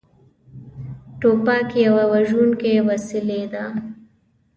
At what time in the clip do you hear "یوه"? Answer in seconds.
1.85-2.03